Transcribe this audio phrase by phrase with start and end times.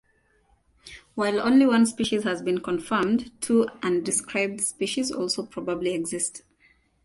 [1.13, 6.41] While only one species has been confirmed, two undescribed species also probably exist.